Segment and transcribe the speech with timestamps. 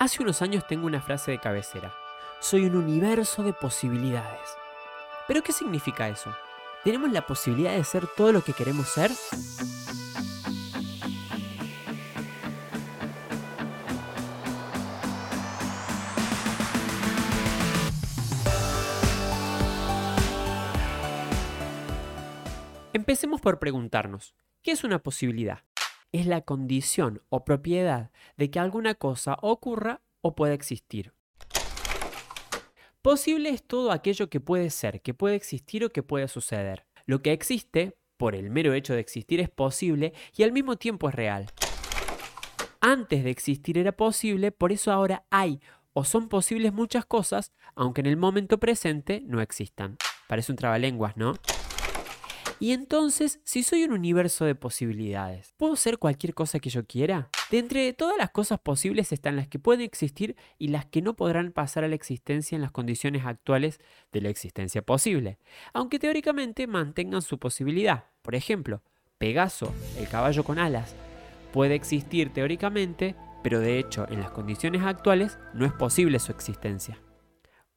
[0.00, 1.92] Hace unos años tengo una frase de cabecera.
[2.38, 4.48] Soy un universo de posibilidades.
[5.26, 6.32] ¿Pero qué significa eso?
[6.84, 9.10] ¿Tenemos la posibilidad de ser todo lo que queremos ser?
[22.92, 25.64] Empecemos por preguntarnos, ¿qué es una posibilidad?
[26.12, 31.12] Es la condición o propiedad de que alguna cosa ocurra o pueda existir.
[33.02, 36.86] Posible es todo aquello que puede ser, que puede existir o que puede suceder.
[37.04, 41.08] Lo que existe, por el mero hecho de existir, es posible y al mismo tiempo
[41.08, 41.46] es real.
[42.80, 45.60] Antes de existir era posible, por eso ahora hay
[45.92, 49.96] o son posibles muchas cosas, aunque en el momento presente no existan.
[50.26, 51.34] Parece un trabalenguas, ¿no?
[52.60, 57.30] Y entonces, si soy un universo de posibilidades, ¿puedo ser cualquier cosa que yo quiera?
[57.52, 61.14] De entre todas las cosas posibles están las que pueden existir y las que no
[61.14, 63.78] podrán pasar a la existencia en las condiciones actuales
[64.10, 65.38] de la existencia posible,
[65.72, 68.06] aunque teóricamente mantengan su posibilidad.
[68.22, 68.82] Por ejemplo,
[69.18, 70.96] Pegaso, el caballo con alas,
[71.52, 77.00] puede existir teóricamente, pero de hecho en las condiciones actuales no es posible su existencia.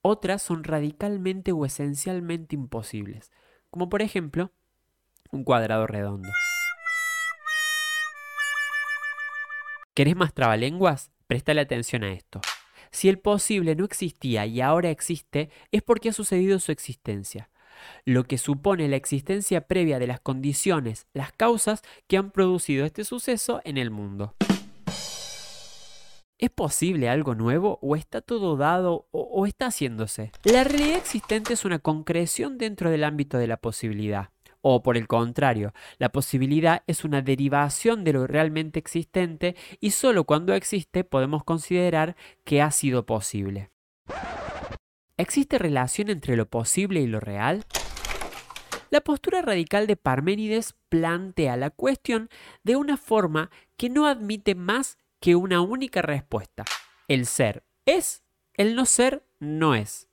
[0.01, 3.31] Otras son radicalmente o esencialmente imposibles,
[3.69, 4.51] como por ejemplo
[5.31, 6.29] un cuadrado redondo.
[9.93, 11.11] ¿Querés más trabalenguas?
[11.27, 12.41] Préstale atención a esto.
[12.91, 17.49] Si el posible no existía y ahora existe, es porque ha sucedido su existencia,
[18.05, 23.05] lo que supone la existencia previa de las condiciones, las causas que han producido este
[23.05, 24.35] suceso en el mundo.
[26.37, 30.31] ¿Es posible algo nuevo o está todo dado o, o, está haciéndose?
[30.43, 34.29] La realidad existente es una concreción dentro del ámbito de la posibilidad.
[34.61, 40.23] O por el contrario, la posibilidad es una derivación de lo realmente existente y solo
[40.23, 43.71] cuando existe podemos considerar que ha sido posible.
[45.17, 47.65] ¿Existe relación entre lo posible y lo real?
[48.91, 52.29] La postura radical de Parménides plantea la cuestión
[52.63, 56.65] de una forma que no admite más que una única respuesta.
[57.07, 58.23] El ser es,
[58.55, 60.09] el no ser no es.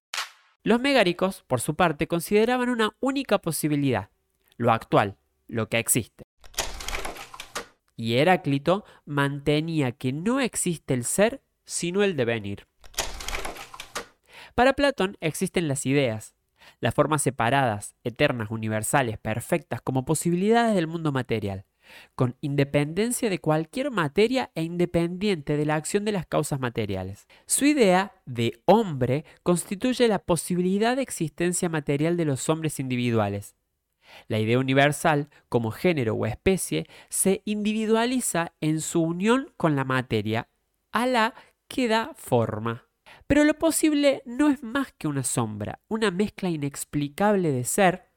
[0.62, 4.10] Los megáricos, por su parte, consideraban una única posibilidad,
[4.58, 6.24] lo actual, lo que existe.
[7.96, 12.66] Y Heráclito mantenía que no existe el ser sino el devenir.
[14.54, 16.34] Para Platón existen las ideas,
[16.80, 21.64] las formas separadas, eternas, universales, perfectas, como posibilidades del mundo material,
[22.14, 27.26] con independencia de cualquier materia e independiente de la acción de las causas materiales.
[27.47, 33.54] Su idea de hombre constituye la posibilidad de existencia material de los hombres individuales,
[34.26, 40.48] la idea universal, como género o especie, se individualiza en su unión con la materia,
[40.92, 41.34] a la
[41.69, 42.86] que da forma.
[43.26, 48.08] Pero lo posible no es más que una sombra, una mezcla inexplicable de ser,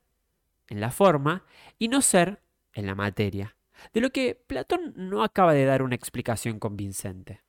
[0.67, 1.45] en la forma,
[1.77, 2.41] y no ser,
[2.73, 3.57] en la materia,
[3.93, 7.41] de lo que Platón no acaba de dar una explicación convincente.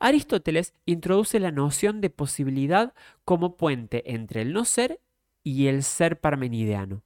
[0.00, 2.94] Aristóteles introduce la noción de posibilidad
[3.24, 5.00] como puente entre el no ser
[5.42, 7.02] y el ser parmenideano.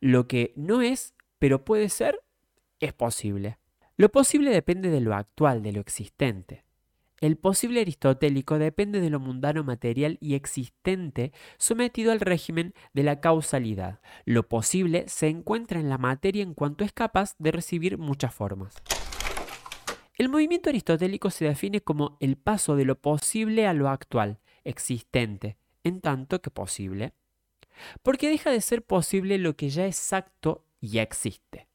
[0.00, 2.20] Lo que no es, pero puede ser,
[2.80, 3.58] es posible.
[3.96, 6.64] Lo posible depende de lo actual, de lo existente.
[7.20, 13.20] El posible aristotélico depende de lo mundano material y existente sometido al régimen de la
[13.20, 14.00] causalidad.
[14.24, 18.74] Lo posible se encuentra en la materia en cuanto es capaz de recibir muchas formas.
[20.14, 25.58] El movimiento aristotélico se define como el paso de lo posible a lo actual, existente,
[25.84, 27.12] en tanto que posible
[28.02, 31.68] porque deja de ser posible lo que ya es exacto y ya existe.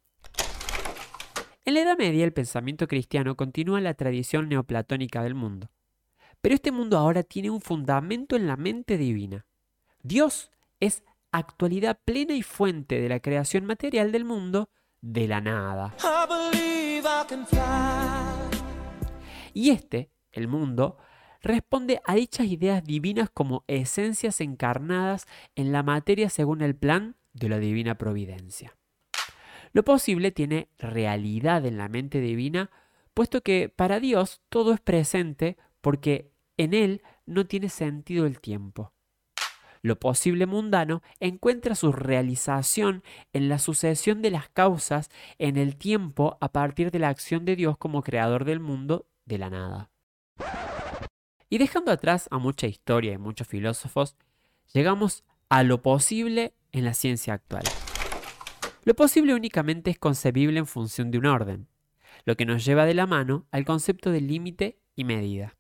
[1.66, 5.72] En la Edad Media el pensamiento cristiano continúa la tradición neoplatónica del mundo,
[6.42, 9.46] pero este mundo ahora tiene un fundamento en la mente divina.
[10.04, 14.70] Dios es actualidad plena y fuente de la creación material del mundo
[15.02, 15.96] de la nada.
[19.54, 20.98] Y este, el mundo,
[21.42, 27.50] responde a dichas ideas divinas como esencias encarnadas en la materia según el plan de
[27.50, 28.76] la divina providencia.
[29.74, 32.72] Lo posible tiene realidad en la mente divina,
[33.14, 38.94] puesto que para Dios todo es presente porque en Él no tiene sentido el tiempo.
[39.82, 43.04] Lo posible mundano encuentra su realización
[43.34, 47.56] en la sucesión de las causas en el tiempo a partir de la acción de
[47.56, 49.92] Dios como creador del mundo de la nada.
[51.56, 54.18] Y dejando atrás a mucha historia y muchos filósofos,
[54.74, 57.64] llegamos a lo posible en la ciencia actual.
[58.84, 61.70] Lo posible únicamente es concebible en función de un orden,
[62.26, 65.56] lo que nos lleva de la mano al concepto de límite y medida.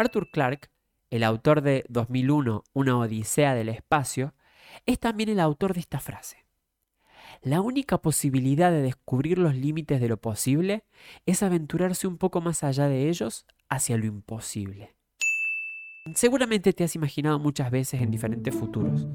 [0.00, 0.68] Arthur Clarke,
[1.10, 4.34] el autor de 2001, Una Odisea del Espacio,
[4.84, 6.47] es también el autor de esta frase.
[7.42, 10.84] La única posibilidad de descubrir los límites de lo posible
[11.24, 14.94] es aventurarse un poco más allá de ellos hacia lo imposible.
[16.14, 19.06] Seguramente te has imaginado muchas veces en diferentes futuros.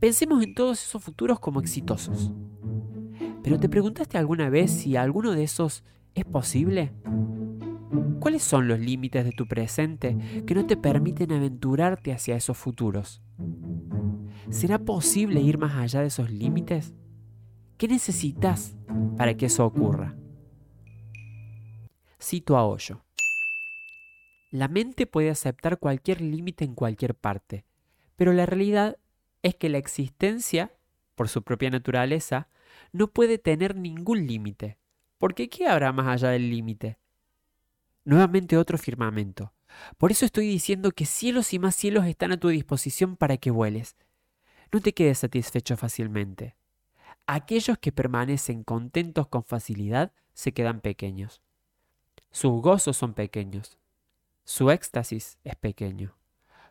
[0.00, 2.32] Pensemos en todos esos futuros como exitosos.
[3.44, 6.92] Pero ¿te preguntaste alguna vez si alguno de esos es posible?
[8.18, 10.16] ¿Cuáles son los límites de tu presente
[10.46, 13.22] que no te permiten aventurarte hacia esos futuros?
[14.50, 16.94] ¿Será posible ir más allá de esos límites?
[17.82, 18.76] ¿Qué necesitas
[19.18, 20.14] para que eso ocurra?
[22.22, 23.04] Cito a Hoyo.
[24.52, 27.64] La mente puede aceptar cualquier límite en cualquier parte,
[28.14, 28.98] pero la realidad
[29.42, 30.72] es que la existencia,
[31.16, 32.46] por su propia naturaleza,
[32.92, 34.78] no puede tener ningún límite.
[35.18, 36.98] Porque ¿qué habrá más allá del límite?
[38.04, 39.54] Nuevamente otro firmamento.
[39.98, 43.50] Por eso estoy diciendo que cielos y más cielos están a tu disposición para que
[43.50, 43.96] vueles.
[44.70, 46.54] No te quedes satisfecho fácilmente.
[47.26, 51.40] Aquellos que permanecen contentos con facilidad se quedan pequeños.
[52.30, 53.78] Sus gozos son pequeños.
[54.44, 56.14] Su éxtasis es pequeño.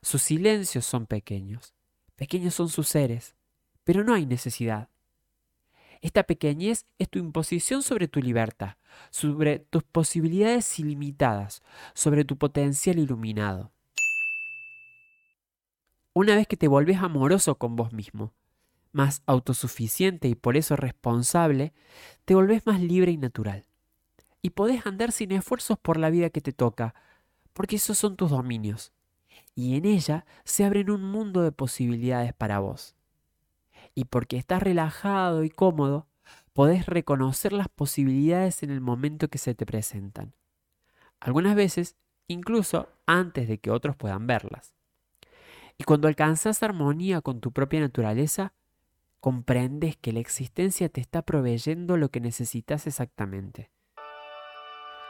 [0.01, 1.73] Sus silencios son pequeños.
[2.15, 3.35] Pequeños son sus seres.
[3.83, 4.89] Pero no hay necesidad.
[6.01, 8.77] Esta pequeñez es tu imposición sobre tu libertad,
[9.11, 11.61] sobre tus posibilidades ilimitadas,
[11.93, 13.71] sobre tu potencial iluminado.
[16.13, 18.33] Una vez que te volvés amoroso con vos mismo,
[18.91, 21.73] más autosuficiente y por eso responsable,
[22.25, 23.65] te volvés más libre y natural.
[24.41, 26.95] Y podés andar sin esfuerzos por la vida que te toca,
[27.53, 28.91] porque esos son tus dominios.
[29.55, 32.95] Y en ella se abren un mundo de posibilidades para vos
[33.95, 36.07] y porque estás relajado y cómodo,
[36.53, 40.33] podés reconocer las posibilidades en el momento que se te presentan.
[41.19, 41.95] Algunas veces,
[42.27, 44.73] incluso antes de que otros puedan verlas.
[45.77, 48.53] Y cuando alcanzas armonía con tu propia naturaleza,
[49.21, 53.71] comprendes que la existencia te está proveyendo lo que necesitas exactamente.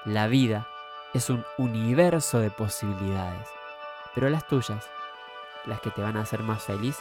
[0.06, 0.68] La vida
[1.14, 3.48] es un universo de posibilidades,
[4.14, 4.86] pero las tuyas,
[5.66, 6.98] las que te van a hacer más feliz,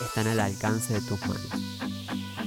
[0.00, 2.37] están al alcance de tus manos.